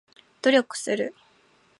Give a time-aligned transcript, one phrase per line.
[0.41, 1.13] 努力する